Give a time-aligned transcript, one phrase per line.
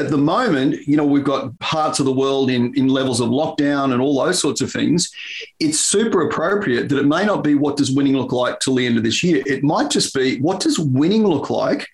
[0.00, 3.28] at the moment, you know, we've got parts of the world in, in levels of
[3.28, 5.10] lockdown and all those sorts of things.
[5.58, 8.86] It's super appropriate that it may not be what does winning look like till the
[8.86, 9.42] end of this year.
[9.46, 11.86] It might just be what does winning look like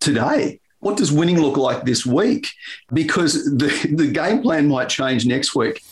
[0.00, 0.60] today?
[0.80, 2.48] What does winning look like this week?
[2.92, 5.82] Because the, the game plan might change next week.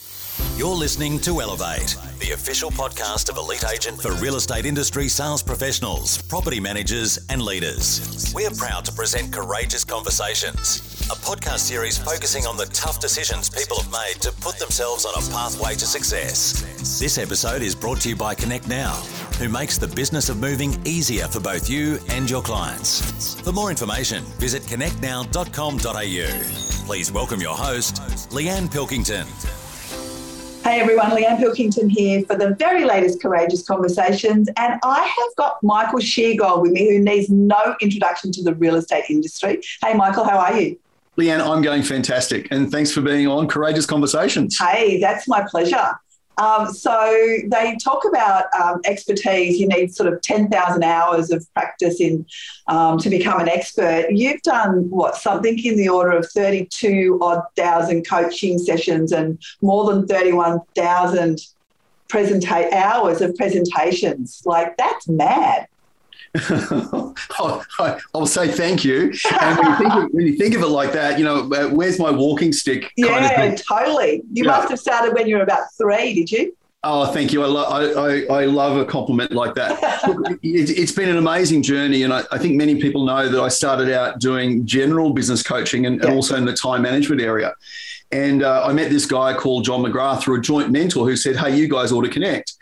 [0.56, 5.42] You're listening to Elevate, the official podcast of Elite Agent for real estate industry sales
[5.42, 8.32] professionals, property managers, and leaders.
[8.34, 10.78] We are proud to present Courageous Conversations,
[11.10, 15.12] a podcast series focusing on the tough decisions people have made to put themselves on
[15.14, 16.62] a pathway to success.
[17.00, 18.92] This episode is brought to you by Connect Now,
[19.38, 23.40] who makes the business of moving easier for both you and your clients.
[23.40, 26.86] For more information, visit connectnow.com.au.
[26.86, 27.96] Please welcome your host,
[28.30, 29.26] Leanne Pilkington.
[30.66, 34.48] Hey everyone, Leanne Pilkington here for the very latest Courageous Conversations.
[34.56, 38.74] And I have got Michael Sheargold with me, who needs no introduction to the real
[38.74, 39.60] estate industry.
[39.80, 40.76] Hey, Michael, how are you?
[41.16, 42.48] Leanne, I'm going fantastic.
[42.50, 44.58] And thanks for being on Courageous Conversations.
[44.58, 46.00] Hey, that's my pleasure.
[46.38, 49.58] Um, so they talk about um, expertise.
[49.58, 52.26] You need sort of 10,000 hours of practice in
[52.66, 54.06] um, to become an expert.
[54.10, 59.92] You've done what something in the order of 32 odd thousand coaching sessions and more
[59.92, 61.40] than 31,000
[62.08, 64.42] presenta- hours of presentations.
[64.44, 65.68] Like that's mad.
[68.14, 69.12] I'll say thank you.
[69.40, 71.68] And when you, think of, when you think of it like that, you know, uh,
[71.68, 72.92] where's my walking stick?
[72.96, 74.22] yeah, totally.
[74.32, 74.50] You yeah.
[74.50, 76.56] must have started when you were about three, did you?
[76.82, 77.42] Oh, thank you.
[77.42, 80.06] I, lo- I, I, I, love a compliment like that.
[80.06, 82.04] Look, it, has been an amazing journey.
[82.04, 85.86] And I, I, think many people know that I started out doing general business coaching
[85.86, 86.06] and, yeah.
[86.06, 87.54] and also in the time management area.
[88.12, 91.36] And uh, I met this guy called John McGrath through a joint mentor who said,
[91.36, 92.55] Hey, you guys ought to connect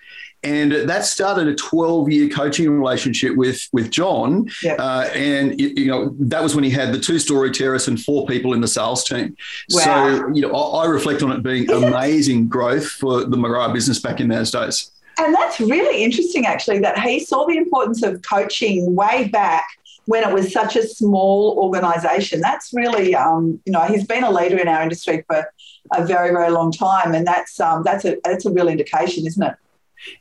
[0.45, 4.49] and that started a 12 year coaching relationship with with John.
[4.63, 4.75] Yeah.
[4.75, 8.27] Uh, and you know that was when he had the two story terrace and four
[8.27, 9.37] people in the sales team.
[9.71, 9.81] Wow.
[9.81, 13.99] So you know I, I reflect on it being amazing growth for the McGrath business
[13.99, 14.91] back in those days.
[15.19, 19.65] And that's really interesting, actually, that he saw the importance of coaching way back
[20.07, 22.41] when it was such a small organization.
[22.41, 25.51] That's really, um, you know, he's been a leader in our industry for
[25.93, 29.43] a very, very long time, and that's um, that's a that's a real indication, isn't
[29.43, 29.55] it?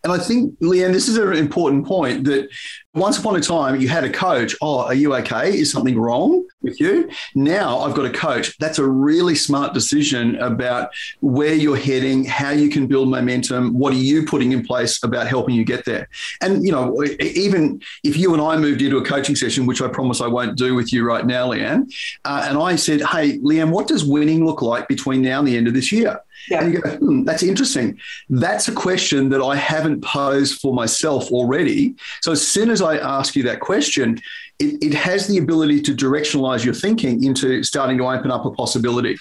[0.04, 2.50] And I think, Leanne, this is an important point that
[2.94, 4.56] once upon a time you had a coach.
[4.62, 5.58] Oh, are you okay?
[5.58, 7.10] Is something wrong with you?
[7.34, 8.58] Now I've got a coach.
[8.60, 10.90] That's a really smart decision about
[11.22, 13.74] where you're heading, how you can build momentum.
[13.74, 16.08] What are you putting in place about helping you get there?
[16.42, 19.88] And, you know, even if you and I moved into a coaching session, which I
[19.88, 21.92] promise I won't do with you right now, Leanne,
[22.26, 25.58] uh, and I said, hey, Leanne, what does winning look like between now and the
[25.58, 26.20] end of this year?
[26.50, 26.64] Yeah.
[26.64, 28.00] And you go, hmm, that's interesting.
[28.30, 31.96] That's a question that I haven't posed for myself already.
[32.22, 34.20] So as soon as I ask you that question,
[34.60, 38.52] it, it has the ability to directionalize your thinking into starting to open up a
[38.52, 39.18] possibility.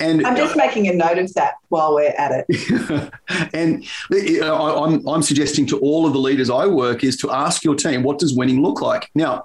[0.00, 3.12] And I'm just uh, making a note of that while we're at it.
[3.54, 3.86] and
[4.42, 8.02] I'm, I'm suggesting to all of the leaders I work is to ask your team,
[8.02, 9.10] what does winning look like?
[9.14, 9.44] Now,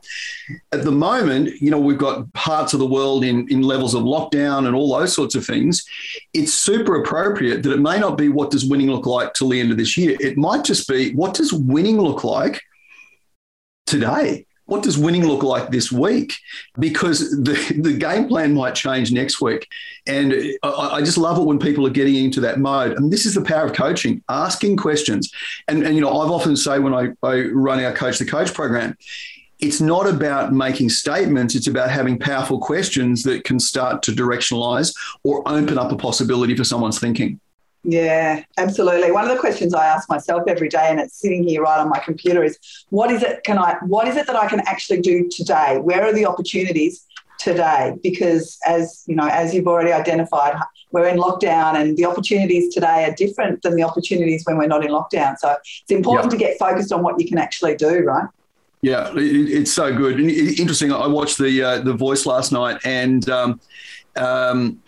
[0.71, 4.03] at the moment, you know, we've got parts of the world in, in levels of
[4.03, 5.85] lockdown and all those sorts of things.
[6.33, 9.59] It's super appropriate that it may not be what does winning look like till the
[9.59, 10.15] end of this year.
[10.21, 12.61] It might just be what does winning look like
[13.85, 14.45] today?
[14.65, 16.33] What does winning look like this week?
[16.79, 19.67] Because the, the game plan might change next week.
[20.07, 20.33] And
[20.63, 22.97] I, I, just love it when people are getting into that mode.
[22.97, 25.31] And this is the power of coaching, asking questions.
[25.67, 28.53] And, and you know, I've often say when I, I run our Coach the Coach
[28.53, 28.97] program,
[29.59, 34.93] it's not about making statements, it's about having powerful questions that can start to directionalize
[35.23, 37.39] or open up a possibility for someone's thinking.
[37.87, 39.11] Yeah, absolutely.
[39.11, 41.87] One of the questions I ask myself every day, and it's sitting here right on
[41.87, 42.57] my computer, is
[42.89, 45.77] what is it can I what is it that I can actually do today?
[45.77, 47.05] Where are the opportunities
[47.37, 47.95] today?
[48.01, 50.55] Because as you know, as you've already identified,
[50.91, 54.83] we're in lockdown and the opportunities today are different than the opportunities when we're not
[54.83, 55.37] in lockdown.
[55.37, 58.27] So it's important to get focused on what you can actually do, right?
[58.81, 60.19] Yeah, it's so good.
[60.19, 60.91] And interesting.
[60.91, 63.59] I watched the uh, the Voice last night, and um,
[64.17, 64.81] um,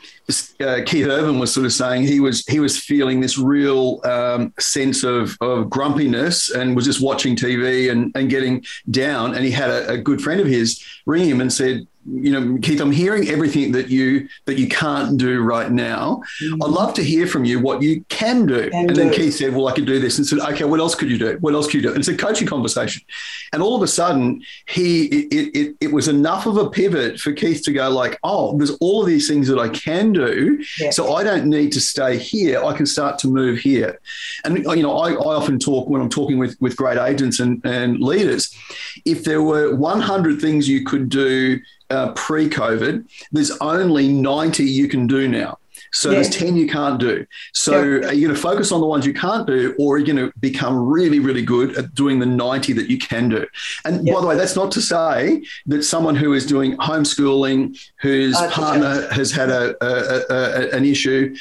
[0.60, 4.54] uh, Keith Urban was sort of saying he was he was feeling this real um,
[4.60, 9.36] sense of, of grumpiness and was just watching TV and, and getting down.
[9.36, 12.57] And he had a, a good friend of his ring him and said, you know,
[12.62, 16.21] Keith, I'm hearing everything that you that you can't do right now.
[16.42, 16.63] Mm-hmm.
[16.63, 18.69] I'd love to hear from you what you can do.
[18.69, 18.95] Can and do.
[18.95, 20.18] then Keith said, Well, I could do this.
[20.18, 21.38] And said, Okay, what else could you do?
[21.42, 21.89] What else could you do?
[21.89, 23.04] And it's a coaching conversation.
[23.51, 27.33] And all of a sudden, he it, it, it was enough of a pivot for
[27.33, 30.63] Keith to go, like, oh, there's all of these things that I can do.
[30.80, 30.95] Yes.
[30.95, 32.63] So I don't need to stay here.
[32.63, 34.00] I can start to move here.
[34.45, 37.62] And you know, I, I often talk when I'm talking with, with great agents and,
[37.65, 38.56] and leaders,
[39.03, 45.07] if there were 100 things you could do uh, pre-COVID, there's only 90 you can
[45.07, 45.57] do now.
[45.94, 47.25] So there's 10 you can't do.
[47.54, 50.06] So are you going to focus on the ones you can't do, or are you
[50.06, 53.45] going to become really, really good at doing the 90 that you can do?
[53.86, 58.38] And by the way, that's not to say that someone who is doing homeschooling, whose
[58.51, 61.36] partner has had a, a, a, an issue,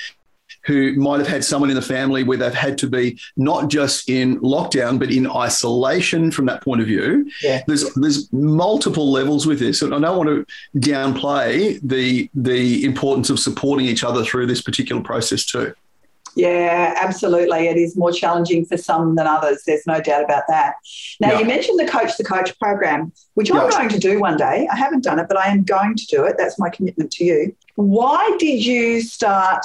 [0.67, 4.11] who might have had someone in the family where they've had to be not just
[4.11, 7.31] in lockdown but in isolation from that point of view.
[7.43, 7.63] Yeah.
[7.67, 13.31] There's there's multiple levels with this, and I don't want to downplay the the importance
[13.31, 15.73] of supporting each other through this particular process too.
[16.37, 17.67] Yeah, absolutely.
[17.67, 19.63] It is more challenging for some than others.
[19.67, 20.75] There's no doubt about that.
[21.19, 21.39] Now, yeah.
[21.39, 24.69] you mentioned the Coach the Coach program, which I'm going to do one day.
[24.71, 26.37] I haven't done it, but I am going to do it.
[26.37, 27.57] That's my commitment to you.
[27.77, 29.65] Why did you start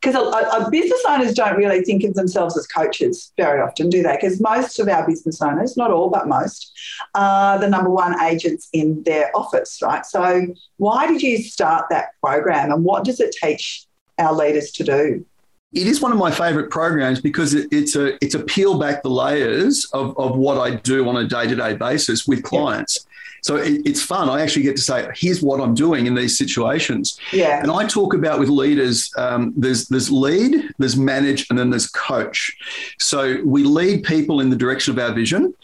[0.00, 4.14] because business owners don't really think of themselves as coaches very often, do they?
[4.14, 6.72] Because most of our business owners, not all, but most,
[7.14, 10.06] are the number one agents in their office, right?
[10.06, 10.46] So,
[10.76, 13.86] why did you start that program and what does it teach
[14.18, 15.24] our leaders to do?
[15.72, 19.10] It is one of my favourite programs because it's a it's a peel back the
[19.10, 23.06] layers of, of what I do on a day to day basis with clients.
[23.42, 24.28] So it, it's fun.
[24.28, 27.18] I actually get to say, here's what I'm doing in these situations.
[27.32, 27.60] Yeah.
[27.62, 31.88] And I talk about with leaders, um, there's there's lead, there's manage, and then there's
[31.88, 32.56] coach.
[32.98, 35.54] So we lead people in the direction of our vision.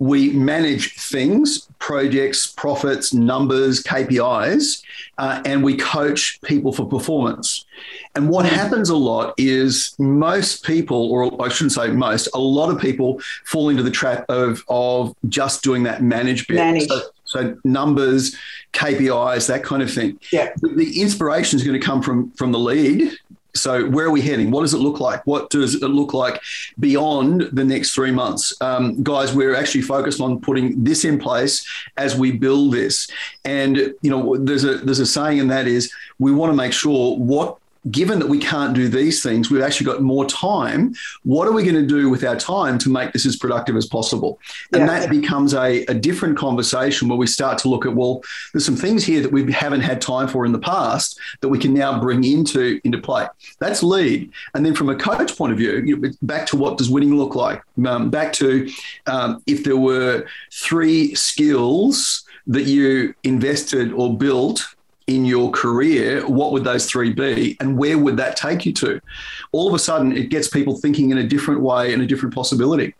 [0.00, 4.82] We manage things, projects, profits, numbers, KPIs,
[5.18, 7.64] uh, and we coach people for performance.
[8.16, 12.70] And what happens a lot is most people, or I shouldn't say most, a lot
[12.70, 16.56] of people fall into the trap of, of just doing that manage bit.
[16.56, 16.88] Manage.
[16.88, 18.36] So, so numbers,
[18.72, 20.18] KPIs, that kind of thing.
[20.32, 20.52] Yeah.
[20.60, 23.12] The inspiration is going to come from from the lead.
[23.56, 24.50] So where are we heading?
[24.50, 25.24] What does it look like?
[25.26, 26.42] What does it look like
[26.80, 29.32] beyond the next three months, um, guys?
[29.32, 31.64] We're actually focused on putting this in place
[31.96, 33.08] as we build this.
[33.44, 36.72] And you know, there's a there's a saying, and that is, we want to make
[36.72, 37.58] sure what
[37.90, 40.94] given that we can't do these things, we've actually got more time.
[41.22, 43.86] What are we going to do with our time to make this as productive as
[43.86, 44.38] possible?
[44.72, 44.86] And yeah.
[44.86, 48.22] that becomes a, a different conversation where we start to look at, well,
[48.52, 51.58] there's some things here that we haven't had time for in the past that we
[51.58, 53.26] can now bring into, into play.
[53.58, 54.30] That's lead.
[54.54, 57.16] And then from a coach point of view, you know, back to what does winning
[57.16, 57.62] look like?
[57.86, 58.70] Um, back to
[59.06, 64.74] um, if there were three skills that you invested or built
[65.06, 69.00] in your career, what would those three be and where would that take you to?
[69.52, 72.34] All of a sudden, it gets people thinking in a different way and a different
[72.34, 72.94] possibility.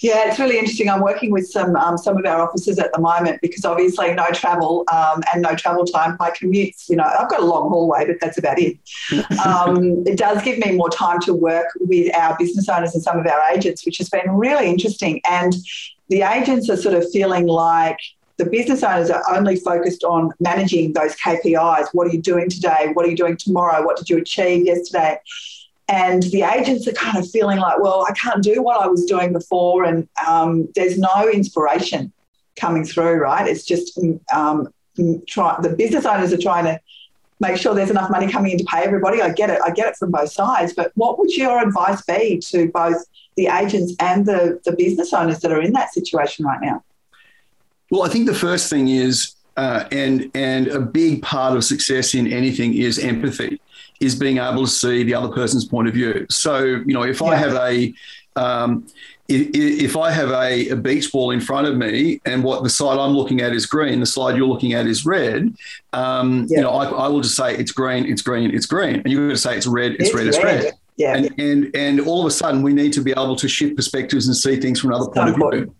[0.00, 0.88] Yeah, it's really interesting.
[0.88, 4.30] I'm working with some um, some of our officers at the moment because obviously no
[4.30, 6.16] travel um, and no travel time.
[6.18, 8.78] My commutes, you know, I've got a long hallway, but that's about it.
[9.44, 13.18] um, it does give me more time to work with our business owners and some
[13.18, 15.20] of our agents, which has been really interesting.
[15.28, 15.54] And
[16.08, 17.98] the agents are sort of feeling like
[18.38, 21.88] the business owners are only focused on managing those KPIs.
[21.92, 22.90] What are you doing today?
[22.94, 23.84] What are you doing tomorrow?
[23.84, 25.18] What did you achieve yesterday?
[25.88, 29.04] And the agents are kind of feeling like, well, I can't do what I was
[29.06, 32.12] doing before, and um, there's no inspiration
[32.56, 33.48] coming through, right?
[33.48, 33.98] It's just
[34.32, 34.68] um,
[35.26, 36.80] try, the business owners are trying to
[37.40, 39.22] make sure there's enough money coming in to pay everybody.
[39.22, 39.60] I get it.
[39.64, 40.74] I get it from both sides.
[40.74, 43.02] But what would your advice be to both
[43.36, 46.82] the agents and the, the business owners that are in that situation right now?
[47.90, 52.14] Well, I think the first thing is, uh, and and a big part of success
[52.14, 53.60] in anything is empathy,
[54.00, 56.26] is being able to see the other person's point of view.
[56.30, 57.28] So you know, if yeah.
[57.28, 57.94] I have a
[58.36, 58.86] um,
[59.28, 62.98] if, I have a, a, beach ball in front of me and what the side
[62.98, 65.54] I'm looking at is green, the slide you're looking at is red,
[65.92, 66.58] um, yeah.
[66.58, 69.26] you know, I, I, will just say it's green, it's green, it's green, and you're
[69.26, 70.72] going to say it's red, it's, it's red, it's red.
[70.96, 71.16] Yeah.
[71.16, 74.26] And, and and all of a sudden, we need to be able to shift perspectives
[74.26, 75.74] and see things from another point of view.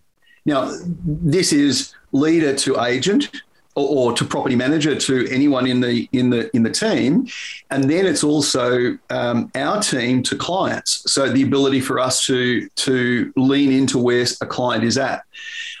[0.45, 0.71] Now,
[1.03, 3.29] this is leader to agent
[3.75, 7.27] or, or, to property manager to anyone in the in the in the team,
[7.69, 11.11] and then it's also um, our team to clients.
[11.11, 15.23] So the ability for us to to lean into where a client is at.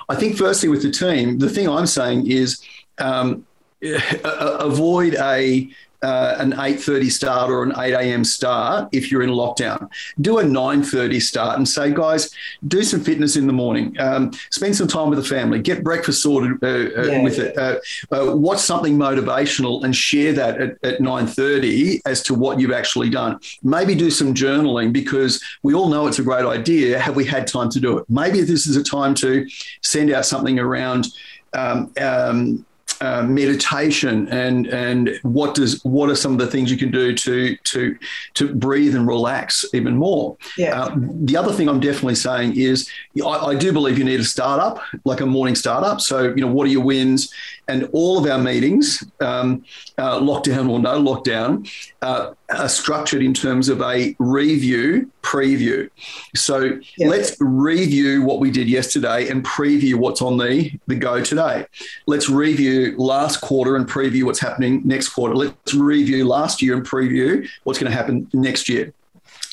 [0.07, 2.61] I think firstly with the team, the thing I'm saying is
[2.99, 3.45] um,
[4.23, 5.69] avoid a
[6.01, 8.23] uh, an 8.30 start or an 8 a.m.
[8.23, 9.89] start if you're in lockdown.
[10.21, 12.31] Do a 9.30 start and say, guys,
[12.67, 13.95] do some fitness in the morning.
[13.99, 15.59] Um, spend some time with the family.
[15.61, 17.23] Get breakfast sorted uh, uh, yeah.
[17.23, 17.57] with it.
[17.57, 17.79] Uh,
[18.11, 23.09] uh, watch something motivational and share that at, at 9.30 as to what you've actually
[23.09, 23.39] done.
[23.63, 26.99] Maybe do some journaling because we all know it's a great idea.
[26.99, 28.05] Have we had time to do it?
[28.09, 29.47] Maybe this is a time to
[29.81, 31.07] send out something around
[31.53, 32.65] um, um,
[33.01, 37.15] uh, meditation and and what does what are some of the things you can do
[37.15, 37.97] to to
[38.33, 40.35] to breathe and relax even more.
[40.57, 40.81] Yeah.
[40.81, 42.89] Uh, the other thing I'm definitely saying is
[43.23, 46.01] I, I, do believe you need a startup like a morning startup.
[46.01, 47.33] So you know what are your wins
[47.69, 49.63] and all of our meetings, um,
[49.97, 51.69] uh, lockdown or no lockdown,
[52.01, 55.89] uh, are structured in terms of a review preview.
[56.35, 57.07] So yeah.
[57.07, 61.65] let's review what we did yesterday and preview what's on the, the go today.
[62.07, 65.35] Let's review last quarter and preview what's happening next quarter.
[65.35, 68.93] Let's review last year and preview what's going to happen next year.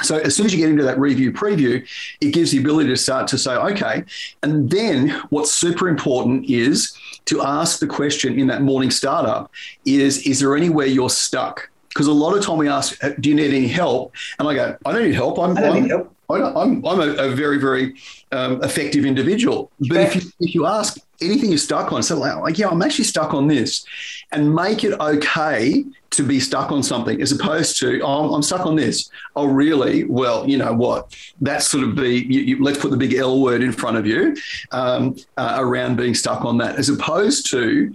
[0.03, 1.87] So as soon as you get into that review preview,
[2.21, 4.05] it gives the ability to start to say, okay.
[4.43, 9.51] And then what's super important is to ask the question in that morning startup
[9.85, 11.71] is, is there anywhere you're stuck?
[11.89, 14.15] Because a lot of time we ask, do you need any help?
[14.39, 15.39] And I go, I don't need help.
[15.39, 16.13] I'm, I don't I'm, need help.
[16.29, 17.95] I'm, I'm a, a very, very
[18.33, 19.71] um, effective individual.
[19.89, 23.05] But if you, if you ask anything you're stuck on, so like, yeah, I'm actually
[23.05, 23.85] stuck on this,
[24.33, 28.65] and make it okay to be stuck on something as opposed to, oh, I'm stuck
[28.65, 29.11] on this.
[29.35, 30.05] Oh, really?
[30.05, 31.15] Well, you know what?
[31.41, 34.07] That's sort of the, you, you, let's put the big L word in front of
[34.07, 34.35] you
[34.73, 37.95] um, uh, around being stuck on that, as opposed to,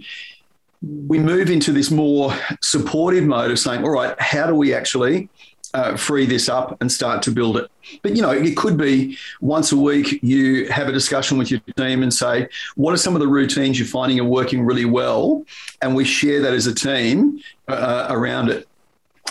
[0.82, 5.28] we move into this more supportive mode of saying, all right, how do we actually
[5.74, 7.70] uh, free this up and start to build it.
[8.02, 11.60] But you know, it could be once a week you have a discussion with your
[11.76, 15.44] team and say, what are some of the routines you're finding are working really well,
[15.80, 18.68] and we share that as a team uh, around it.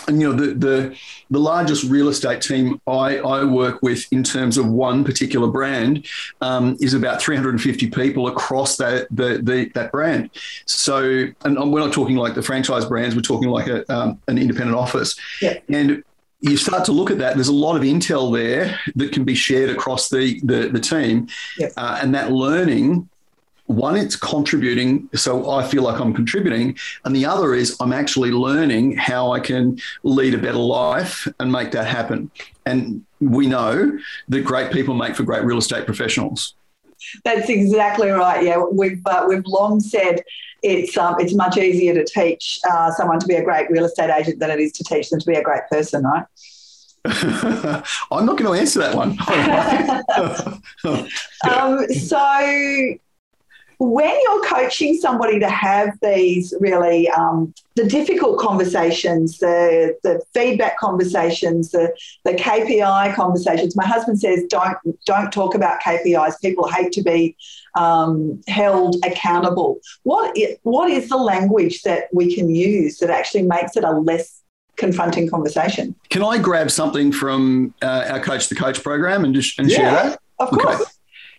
[0.08, 0.96] And you know, the the
[1.30, 6.06] the largest real estate team I, I work with in terms of one particular brand
[6.40, 10.30] um, is about 350 people across that the, the, that brand.
[10.66, 14.38] So, and we're not talking like the franchise brands; we're talking like a, um, an
[14.38, 15.16] independent office.
[15.40, 15.58] Yeah.
[15.68, 16.02] And
[16.42, 19.34] you start to look at that, there's a lot of intel there that can be
[19.34, 21.28] shared across the the, the team,
[21.76, 23.08] uh, and that learning.
[23.66, 28.32] One, it's contributing, so I feel like I'm contributing, and the other is I'm actually
[28.32, 32.30] learning how I can lead a better life and make that happen.
[32.66, 36.54] And we know that great people make for great real estate professionals.
[37.24, 38.44] That's exactly right.
[38.44, 40.22] Yeah, we've uh, we've long said
[40.62, 44.10] it's um, it's much easier to teach uh, someone to be a great real estate
[44.10, 46.24] agent than it is to teach them to be a great person, right?
[47.04, 49.18] I'm not going to answer that one.
[51.50, 52.94] um, so,
[53.82, 60.78] when you're coaching somebody to have these really um, the difficult conversations, the the feedback
[60.78, 61.92] conversations, the
[62.24, 63.74] the KPI conversations.
[63.74, 66.40] My husband says don't don't talk about KPIs.
[66.40, 67.36] People hate to be
[67.74, 69.80] um, held accountable.
[70.04, 73.90] What is, what is the language that we can use that actually makes it a
[73.90, 74.42] less
[74.76, 75.96] confronting conversation?
[76.08, 79.76] Can I grab something from uh, our Coach the Coach program and just and yeah,
[79.76, 80.18] share that?
[80.38, 80.82] Of course.
[80.82, 80.90] Okay.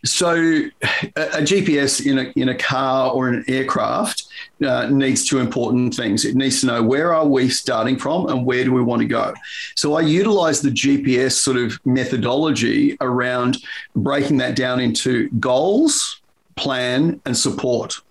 [0.06, 0.70] So, a,
[1.16, 4.26] a, GPS in a, in a car or an aircraft
[4.66, 6.26] uh, needs two important things.
[6.26, 9.08] It needs to know where are we starting from and where do we want to
[9.08, 9.34] go.
[9.76, 13.60] So, I utilize the GPS sort of methodology around
[13.96, 16.22] breaking that down into goals,
[16.58, 18.02] plan, and support.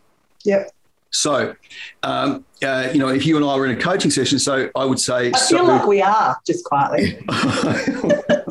[0.44, 0.70] Yep.
[1.10, 1.54] So,
[2.02, 4.86] um, uh, you know, if you and I were in a coaching session, so I
[4.86, 7.22] would say, I feel so, like we are just quietly.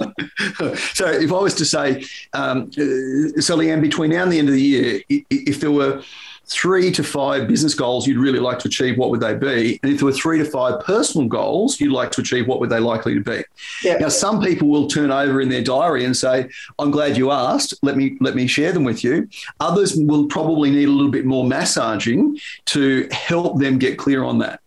[0.94, 4.48] so, if I was to say, um, uh, so Leanne, between now and the end
[4.48, 6.02] of the year, if there were
[6.52, 9.80] three to five business goals you'd really like to achieve, what would they be?
[9.82, 12.70] And if there were three to five personal goals you'd like to achieve, what would
[12.70, 13.44] they likely to be?
[13.84, 13.98] Yeah.
[13.98, 17.74] Now, some people will turn over in their diary and say, "I'm glad you asked.
[17.82, 19.30] Let me let me share them with you."
[19.62, 24.40] Others will probably need a little bit more massaging to help them get clear on
[24.40, 24.60] that.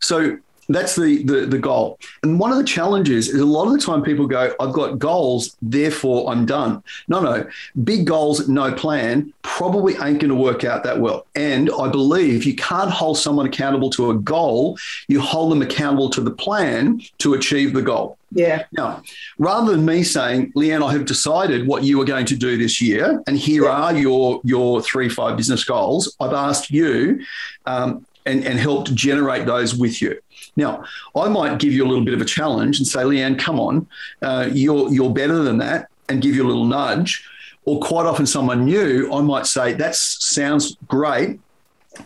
[0.00, 0.38] So
[0.68, 1.98] that's the, the, the goal.
[2.22, 4.98] And one of the challenges is a lot of the time people go, I've got
[4.98, 6.82] goals, therefore I'm done.
[7.08, 7.48] No, no.
[7.84, 11.26] Big goals, no plan probably ain't going to work out that well.
[11.34, 14.78] And I believe you can't hold someone accountable to a goal,
[15.08, 18.16] you hold them accountable to the plan to achieve the goal.
[18.34, 18.64] Yeah.
[18.72, 19.02] Now,
[19.38, 22.80] rather than me saying, Leanne, I have decided what you are going to do this
[22.80, 23.70] year, and here yeah.
[23.70, 26.16] are your your three five business goals.
[26.18, 27.22] I've asked you
[27.66, 30.18] um, and and helped generate those with you.
[30.56, 30.84] Now,
[31.16, 33.86] I might give you a little bit of a challenge and say, Leanne, come on,
[34.20, 37.26] uh, you're you're better than that, and give you a little nudge.
[37.64, 41.38] Or quite often, someone new, I might say, that sounds great.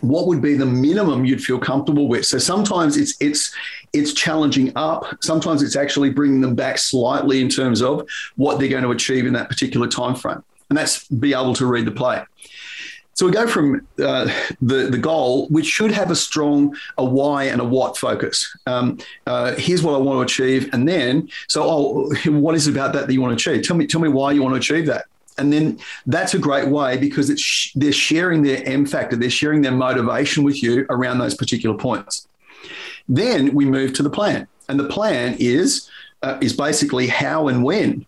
[0.01, 2.25] What would be the minimum you'd feel comfortable with?
[2.25, 3.53] So sometimes it's it's
[3.93, 5.05] it's challenging up.
[5.21, 9.25] Sometimes it's actually bringing them back slightly in terms of what they're going to achieve
[9.25, 12.23] in that particular time frame, and that's be able to read the play.
[13.17, 14.31] So we go from uh,
[14.61, 18.55] the the goal, which should have a strong a why and a what focus.
[18.67, 22.71] Um, uh, here's what I want to achieve, and then so oh, what is it
[22.73, 23.65] about that that you want to achieve?
[23.65, 25.05] Tell me tell me why you want to achieve that.
[25.39, 29.63] And then that's a great way because it's they're sharing their M factor, they're sharing
[29.63, 32.27] their motivation with you around those particular points.
[33.09, 35.89] Then we move to the plan, and the plan is
[36.21, 38.05] uh, is basically how and when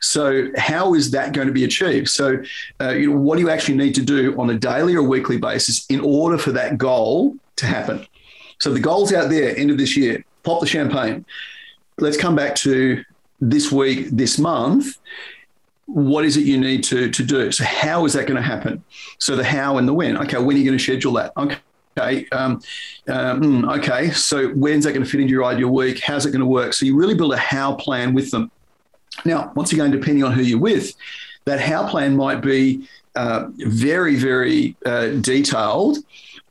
[0.00, 2.08] So, how is that going to be achieved?
[2.08, 2.42] So,
[2.80, 5.38] uh, you know, what do you actually need to do on a daily or weekly
[5.38, 8.06] basis in order for that goal to happen?
[8.58, 11.24] So, the goal's out there, end of this year, pop the champagne.
[11.98, 13.04] Let's come back to
[13.40, 14.98] this week, this month.
[15.86, 17.52] What is it you need to, to do?
[17.52, 18.84] So, how is that going to happen?
[19.18, 20.16] So, the how and the when.
[20.18, 21.32] Okay, when are you going to schedule that?
[21.36, 21.58] Okay.
[21.98, 22.28] Okay.
[22.28, 22.60] Um,
[23.08, 24.10] um, okay.
[24.10, 26.00] So when's that going to fit into your ideal week?
[26.00, 26.74] How's it going to work?
[26.74, 28.50] So you really build a how plan with them.
[29.24, 30.94] Now, once again, depending on who you're with,
[31.44, 35.98] that how plan might be uh, very, very uh, detailed,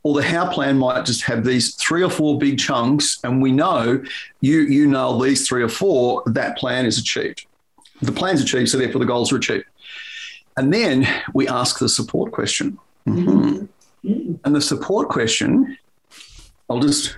[0.02, 3.52] or the how plan might just have these three or four big chunks, and we
[3.52, 4.02] know
[4.40, 7.46] you you know these three or four, that plan is achieved.
[8.02, 9.64] The plan's achieved, so therefore the goals are achieved.
[10.56, 12.78] And then we ask the support question.
[13.06, 13.66] Mm-hmm.
[14.08, 14.34] Mm-hmm.
[14.44, 15.76] And the support question,
[16.70, 17.16] I'll just,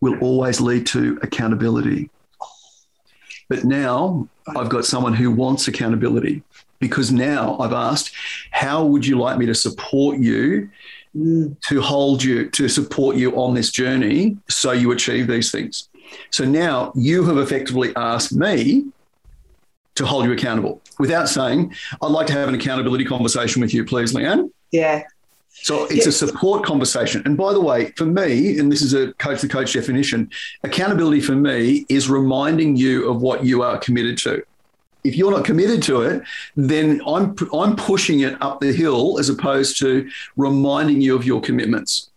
[0.00, 2.10] will always lead to accountability.
[3.48, 6.42] But now I've got someone who wants accountability
[6.78, 8.12] because now I've asked,
[8.50, 10.70] how would you like me to support you
[11.14, 15.88] to hold you, to support you on this journey so you achieve these things?
[16.30, 18.86] So now you have effectively asked me
[19.94, 23.84] to hold you accountable without saying, I'd like to have an accountability conversation with you,
[23.84, 24.50] please, Leanne.
[24.70, 25.04] Yeah.
[25.62, 27.22] So it's a support conversation.
[27.24, 30.30] And by the way, for me, and this is a coach to coach definition,
[30.62, 34.42] accountability for me is reminding you of what you are committed to.
[35.04, 36.22] If you're not committed to it,
[36.56, 41.40] then I'm I'm pushing it up the hill as opposed to reminding you of your
[41.40, 42.10] commitments.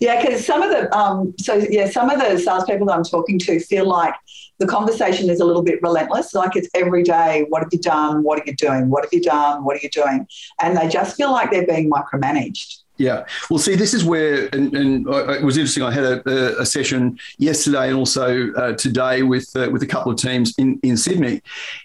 [0.00, 3.38] Yeah, because some of the um, so yeah, some of the salespeople that I'm talking
[3.40, 4.14] to feel like
[4.58, 6.34] the conversation is a little bit relentless.
[6.34, 8.22] Like it's every day, what have you done?
[8.22, 8.90] What are you doing?
[8.90, 9.64] What have you done?
[9.64, 10.26] What are you doing?
[10.60, 12.82] And they just feel like they're being micromanaged.
[12.96, 13.26] Yeah.
[13.50, 15.82] Well, see, this is where, and, and it was interesting.
[15.82, 20.12] I had a, a session yesterday and also uh, today with uh, with a couple
[20.12, 21.42] of teams in, in Sydney.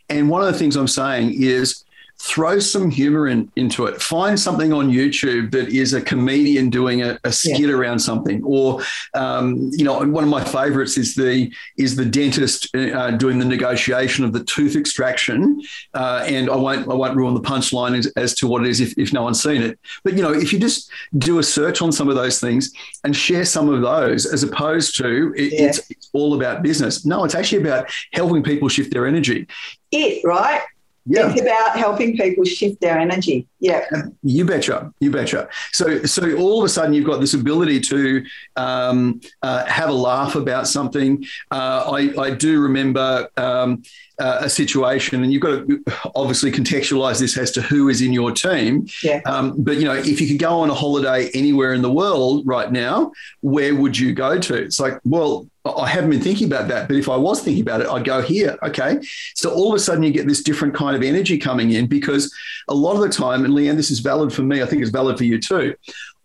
[0.09, 1.83] And one of the things I'm saying is
[2.21, 4.01] throw some humor in, into it.
[4.01, 7.69] Find something on YouTube that is a comedian doing a, a skit yeah.
[7.69, 8.81] around something, or
[9.13, 13.45] um, you know, one of my favourites is the is the dentist uh, doing the
[13.45, 15.61] negotiation of the tooth extraction.
[15.93, 18.81] Uh, and I won't I won't ruin the punchline as, as to what it is
[18.81, 19.79] if, if no one's seen it.
[20.03, 22.71] But you know, if you just do a search on some of those things
[23.05, 25.61] and share some of those, as opposed to it, yeah.
[25.67, 27.05] it's, it's all about business.
[27.05, 29.47] No, it's actually about helping people shift their energy.
[29.91, 30.61] It right
[31.09, 31.31] yeah.
[31.31, 33.47] It's about helping people shift their energy.
[33.59, 33.81] Yeah.
[34.23, 34.93] You betcha.
[34.99, 35.49] You betcha.
[35.71, 38.23] So, so all of a sudden, you've got this ability to
[38.55, 41.25] um, uh, have a laugh about something.
[41.51, 43.83] Uh, I, I do remember um,
[44.19, 45.83] uh, a situation, and you've got to
[46.15, 48.87] obviously contextualize this as to who is in your team.
[49.03, 49.21] Yeah.
[49.25, 52.45] Um, but you know, if you could go on a holiday anywhere in the world
[52.45, 54.55] right now, where would you go to?
[54.55, 57.81] It's like, well, I haven't been thinking about that, but if I was thinking about
[57.81, 58.57] it, I'd go here.
[58.63, 58.99] Okay.
[59.35, 62.33] So all of a sudden you get this different kind of energy coming in because
[62.67, 64.91] a lot of the time, and Leanne, this is valid for me, I think it's
[64.91, 65.75] valid for you too.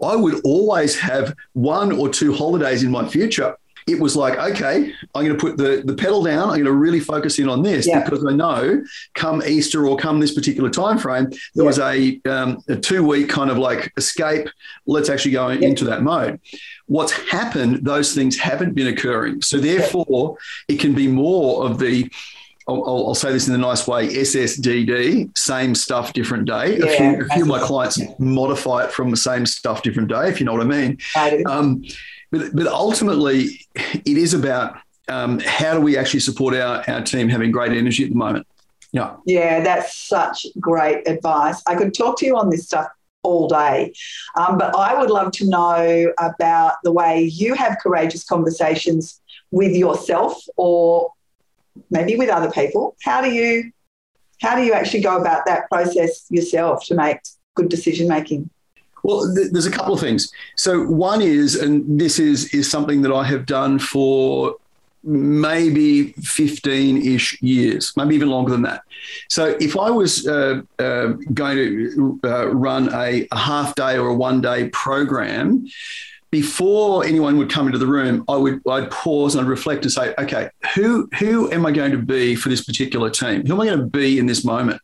[0.03, 4.93] I would always have one or two holidays in my future it was like, okay,
[5.15, 6.45] I'm going to put the, the pedal down.
[6.45, 8.03] I'm going to really focus in on this yeah.
[8.03, 8.83] because I know
[9.15, 11.65] come Easter or come this particular time frame, there yeah.
[11.65, 14.49] was a, um, a two week kind of like escape.
[14.87, 15.69] Let's actually go yeah.
[15.69, 16.41] into that mode.
[16.87, 19.43] What's happened, those things haven't been occurring.
[19.43, 22.11] So therefore, it can be more of the,
[22.67, 26.79] I'll, I'll, say this in a nice way SSDD, same stuff, different day.
[26.79, 30.09] Yeah, a few, a few of my clients modify it from the same stuff, different
[30.09, 30.99] day, if you know what I mean.
[31.15, 31.85] I um,
[32.35, 37.29] but, but ultimately, it is about um, how do we actually support our, our team
[37.29, 38.47] having great energy at the moment.
[38.93, 39.17] Yeah.
[39.27, 41.63] Yeah, that's such great advice.
[41.67, 42.89] I could talk to you on this stuff
[43.23, 43.93] all day.
[44.37, 49.21] Um, but I would love to know about the way you have courageous conversations
[49.51, 51.13] with yourself or
[51.91, 52.97] maybe with other people.
[53.03, 53.73] How do you
[54.41, 57.19] how do you actually go about that process yourself to make
[57.55, 58.51] good decision making?
[59.05, 60.33] Well, th- there's a couple of things.
[60.57, 64.57] So one is, and this is is something that I have done for
[65.05, 68.83] maybe 15 ish years, maybe even longer than that.
[69.29, 74.09] So if I was uh, uh, going to uh, run a, a half day or
[74.09, 75.69] a one day program,
[76.35, 79.93] before anyone would come into the room, I would I'd pause and I'd reflect and
[79.93, 83.47] say, okay, who who am I going to be for this particular team?
[83.47, 84.83] Who am I going to be in this moment?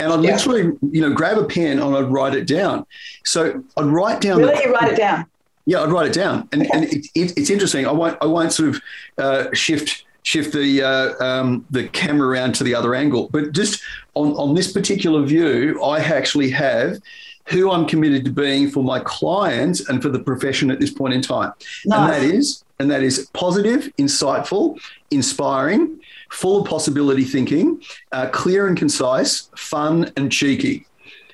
[0.00, 0.36] And I'd yeah.
[0.36, 2.86] literally, you know, grab a pen and I'd write it down.
[3.26, 4.38] So I'd write down.
[4.38, 5.26] Really, you write it down.
[5.66, 6.70] Yeah, I'd write it down, and, okay.
[6.72, 7.86] and it, it, it's interesting.
[7.86, 8.82] I won't I won't sort of
[9.18, 13.82] uh, shift shift the uh, um, the camera around to the other angle, but just
[14.14, 17.02] on on this particular view, I actually have
[17.48, 21.14] who I'm committed to being for my clients and for the profession at this point
[21.14, 21.52] in time.
[21.84, 21.98] Nice.
[21.98, 24.78] And that is and that is positive, insightful,
[25.10, 25.98] inspiring,
[26.30, 27.82] full of possibility thinking,
[28.12, 30.86] uh, clear and concise, fun and cheeky.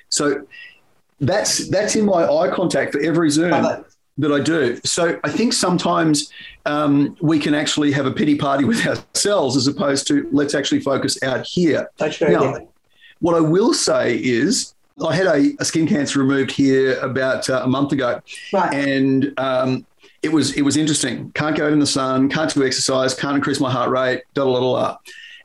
[0.09, 0.45] So
[1.19, 3.83] that's that's in my eye contact for every Zoom
[4.17, 4.79] that I do.
[4.83, 6.31] So I think sometimes
[6.65, 10.81] um, we can actually have a pity party with ourselves as opposed to let's actually
[10.81, 11.89] focus out here.
[11.97, 12.21] That's.
[12.21, 12.67] Now,
[13.19, 17.61] what I will say is I had a, a skin cancer removed here about uh,
[17.63, 18.73] a month ago, right.
[18.73, 19.85] and um,
[20.21, 21.31] it was it was interesting.
[21.31, 24.45] Can't go out in the sun, can't do exercise, can't increase my heart rate, da
[24.45, 24.97] da da da.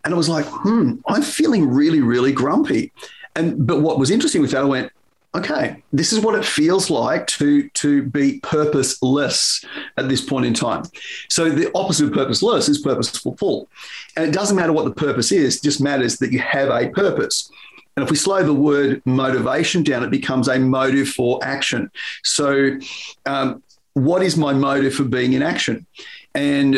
[0.04, 2.92] And I was like, hmm, I'm feeling really really grumpy.
[3.36, 4.92] And but what was interesting with that, I went,
[5.34, 9.64] okay, this is what it feels like to to be purposeless
[9.96, 10.84] at this point in time.
[11.28, 13.68] So the opposite of purposeless is purposeful.
[14.16, 17.50] And it doesn't matter what the purpose is, just matters that you have a purpose.
[17.98, 21.90] And if we slow the word motivation down, it becomes a motive for action.
[22.22, 22.78] So,
[23.26, 23.60] um,
[23.94, 25.84] what is my motive for being in action?
[26.32, 26.76] And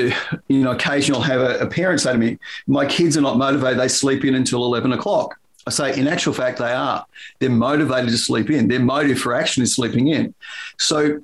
[0.48, 3.36] you know, occasionally I'll have a, a parent say to me, "My kids are not
[3.36, 7.04] motivated; they sleep in until eleven o'clock." I say, in actual fact, they are.
[7.38, 8.68] They're motivated to sleep in.
[8.68, 10.34] Their motive for action is sleeping in.
[10.78, 11.20] So,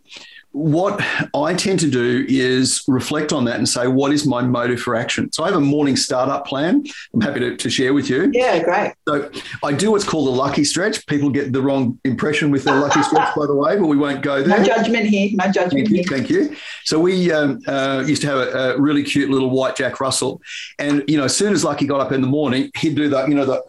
[0.57, 4.81] what I tend to do is reflect on that and say, what is my motive
[4.81, 5.31] for action?
[5.31, 6.83] So I have a morning startup plan.
[7.13, 8.31] I'm happy to, to share with you.
[8.33, 8.95] Yeah, great.
[9.07, 9.31] So
[9.63, 11.05] I do what's called a lucky stretch.
[11.07, 14.23] People get the wrong impression with their lucky stretch, by the way, but we won't
[14.23, 14.59] go there.
[14.59, 15.29] No judgment here.
[15.35, 16.05] No judgment thank you, here.
[16.05, 16.57] Thank you.
[16.85, 20.41] So we um, uh, used to have a, a, really cute little white Jack Russell,
[20.79, 23.29] and you know, as soon as Lucky got up in the morning, he'd do that.
[23.29, 23.63] You know, the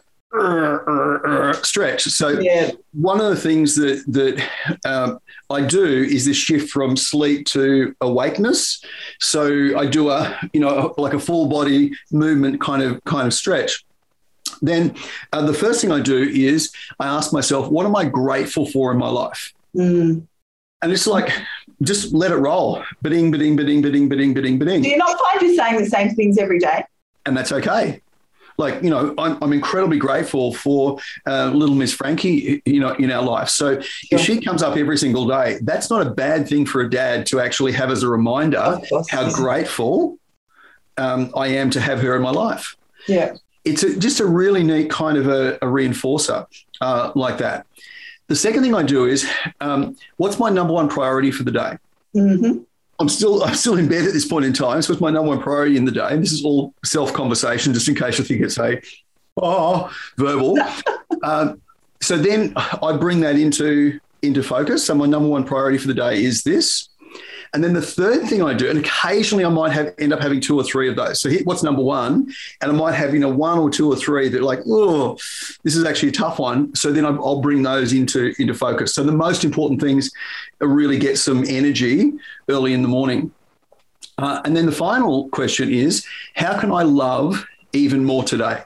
[1.63, 2.03] stretch.
[2.03, 2.71] So yeah.
[2.93, 4.49] one of the things that that
[4.85, 8.83] um, I do is this shift from sleep to awakeness.
[9.19, 13.33] So I do a you know like a full body movement kind of kind of
[13.33, 13.85] stretch.
[14.61, 14.95] Then
[15.33, 18.91] uh, the first thing I do is I ask myself, what am I grateful for
[18.91, 19.53] in my life?
[19.75, 20.25] Mm.
[20.81, 21.31] And it's like
[21.83, 22.83] just let it roll.
[23.01, 24.81] Bidding, bidding, bidding, bidding, bidding, bidding, bidding.
[24.81, 26.83] Do you not find you saying the same things every day?
[27.25, 28.01] And that's okay
[28.57, 33.11] like you know I'm, I'm incredibly grateful for uh, little miss frankie you know in
[33.11, 33.49] our life.
[33.49, 34.19] So sure.
[34.19, 37.25] if she comes up every single day that's not a bad thing for a dad
[37.27, 40.17] to actually have as a reminder how grateful
[40.97, 42.75] um, i am to have her in my life.
[43.07, 43.35] Yeah.
[43.63, 46.45] It's a, just a really neat kind of a, a reinforcer
[46.79, 47.65] uh, like that.
[48.27, 49.29] The second thing i do is
[49.61, 51.77] um, what's my number one priority for the day?
[52.15, 52.63] Mm-hmm.
[52.99, 54.81] I'm still I'm still in bed at this point in time.
[54.81, 56.07] So it's my number one priority in the day.
[56.09, 58.81] And this is all self conversation, just in case you think it's a
[59.37, 60.57] oh verbal.
[61.23, 61.61] um,
[62.01, 64.85] so then I bring that into into focus.
[64.85, 66.89] So my number one priority for the day is this.
[67.53, 70.41] And then the third thing I do, and occasionally I might have end up having
[70.41, 71.21] two or three of those.
[71.21, 74.29] So what's number one, and I might have you know one or two or three
[74.29, 75.13] that like, oh,
[75.63, 76.73] this is actually a tough one.
[76.75, 78.93] So then I'll bring those into into focus.
[78.93, 80.11] So the most important things
[80.61, 82.13] are really get some energy
[82.49, 83.31] early in the morning.
[84.17, 88.63] Uh, and then the final question is, how can I love even more today?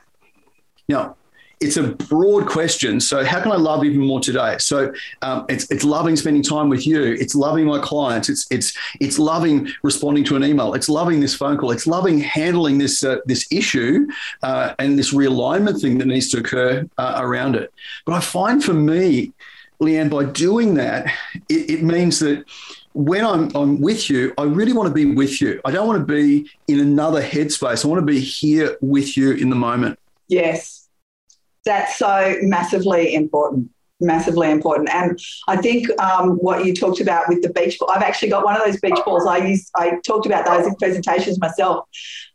[0.88, 1.18] Now,
[1.62, 3.00] it's a broad question.
[3.00, 4.58] So, how can I love even more today?
[4.60, 7.04] So, um, it's it's loving spending time with you.
[7.04, 8.30] It's loving my clients.
[8.30, 10.74] It's it's it's loving responding to an email.
[10.74, 11.72] It's loving this phone call.
[11.72, 14.08] It's loving handling this uh, this issue
[14.42, 17.72] uh, and this realignment thing that needs to occur uh, around it.
[18.06, 19.32] But I find for me,
[19.80, 21.14] Leanne, by doing that,
[21.48, 22.44] it, it means that
[22.94, 25.62] when I'm, I'm with you, I really want to be with you.
[25.64, 27.86] I don't want to be in another headspace.
[27.86, 29.98] I want to be here with you in the moment.
[30.28, 30.81] Yes
[31.66, 33.70] that's so massively important
[34.02, 34.90] massively important.
[34.90, 38.44] And i think um, what you talked about with the beach ball i've actually got
[38.44, 39.26] one of those beach balls.
[39.28, 41.88] I use i talked about those in presentations myself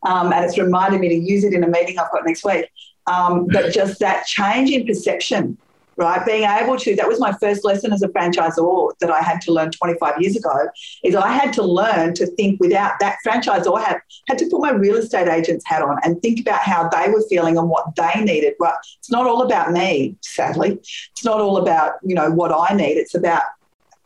[0.05, 2.69] um, and it's reminded me to use it in a meeting i've got next week.
[3.07, 5.57] Um, but just that change in perception
[5.97, 6.25] right?
[6.25, 9.51] Being able to, that was my first lesson as a franchisor that I had to
[9.51, 10.69] learn 25 years ago,
[11.03, 14.71] is I had to learn to think without that franchisor had, had to put my
[14.71, 18.21] real estate agent's hat on and think about how they were feeling and what they
[18.21, 18.53] needed.
[18.59, 18.75] Right?
[18.99, 20.79] It's not all about me, sadly.
[21.11, 22.97] It's not all about, you know, what I need.
[22.97, 23.43] It's about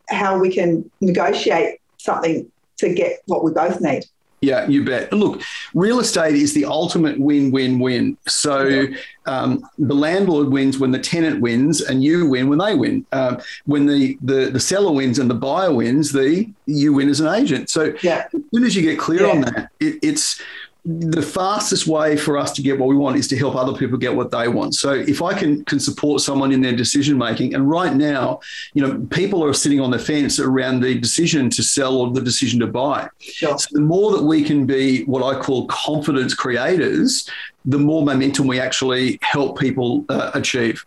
[0.10, 4.06] how we can negotiate something to get what we both need.
[4.42, 5.14] Yeah, you bet.
[5.14, 5.44] Look,
[5.76, 8.18] real estate is the ultimate win win win.
[8.28, 8.88] So
[9.28, 13.06] um, the landlord wins when the tenant wins, and you win when they win.
[13.12, 17.20] Um, when the, the, the seller wins and the buyer wins, the you win as
[17.20, 17.70] an agent.
[17.70, 18.26] So yeah.
[18.34, 19.32] as soon as you get clear yeah.
[19.32, 20.42] on that, it, it's
[20.84, 24.00] the fastest way for us to get what we want is to help other people
[24.00, 24.74] get what they want.
[24.74, 28.40] So if I can can support someone in their decision making, and right now,
[28.74, 32.22] you know, people are sitting on the fence around the decision to sell or the
[32.22, 33.08] decision to buy.
[33.20, 33.58] Sure.
[33.60, 37.30] So the more that we can be what I call confidence creators,
[37.66, 40.84] the more momentum we actually help people uh, achieve.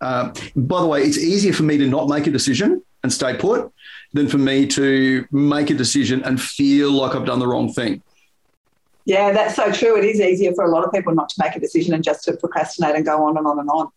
[0.00, 3.36] Uh, by the way, it's easier for me to not make a decision and stay
[3.36, 3.70] put
[4.14, 8.02] than for me to make a decision and feel like I've done the wrong thing.
[9.06, 9.98] Yeah, that's so true.
[9.98, 12.24] It is easier for a lot of people not to make a decision and just
[12.24, 13.88] to procrastinate and go on and on and on.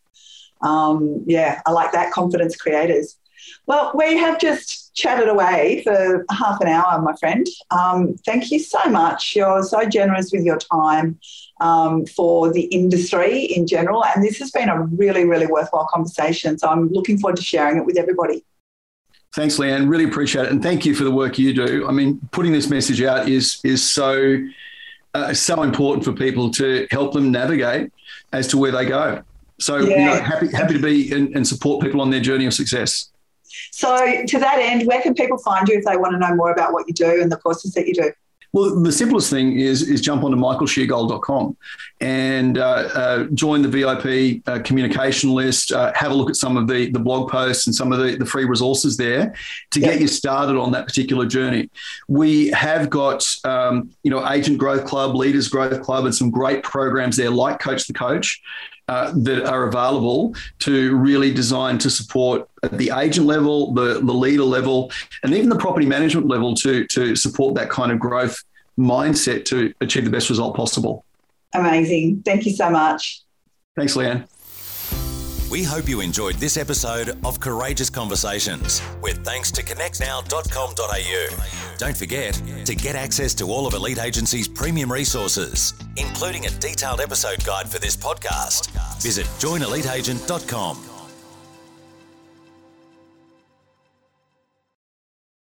[0.62, 2.12] Um, yeah, I like that.
[2.12, 3.17] Confidence creators.
[3.67, 7.46] Well, we have just chatted away for half an hour, my friend.
[7.72, 9.36] Um, thank you so much.
[9.36, 11.20] You're so generous with your time
[11.62, 14.04] um, for the industry in general.
[14.04, 16.58] And this has been a really, really worthwhile conversation.
[16.58, 18.43] So I'm looking forward to sharing it with everybody.
[19.34, 19.89] Thanks, Leanne.
[19.89, 20.52] Really appreciate it.
[20.52, 21.88] And thank you for the work you do.
[21.88, 24.38] I mean, putting this message out is, is so,
[25.25, 27.91] uh, so important for people to help them navigate
[28.34, 29.23] as to where they go.
[29.60, 29.97] So, yeah.
[29.97, 33.10] you know, happy, happy to be and, and support people on their journey of success.
[33.71, 36.51] So, to that end, where can people find you if they want to know more
[36.51, 38.12] about what you do and the courses that you do?
[38.58, 41.56] Well, the simplest thing is is jump onto michaelsheargold.com
[42.02, 45.72] and uh, uh, join the VIP uh, communication list.
[45.72, 48.15] Uh, have a look at some of the, the blog posts and some of the,
[48.15, 49.36] the free resources there
[49.70, 51.70] to get you started on that particular journey.
[52.08, 56.63] We have got um, you know Agent Growth Club, Leaders Growth Club, and some great
[56.63, 58.41] programs there like Coach the Coach
[58.88, 64.13] uh, that are available to really design to support at the agent level, the, the
[64.13, 64.91] leader level,
[65.24, 68.41] and even the property management level to, to support that kind of growth
[68.78, 71.06] mindset to achieve the best result possible.
[71.54, 72.22] Amazing.
[72.24, 73.22] Thank you so much.
[73.76, 74.28] Thanks, Leanne.
[75.50, 81.28] We hope you enjoyed this episode of Courageous Conversations with thanks to connectnow.com.au.
[81.78, 87.00] Don't forget to get access to all of Elite Agency's premium resources, including a detailed
[87.00, 88.72] episode guide for this podcast.
[89.02, 90.97] Visit joineliteagent.com.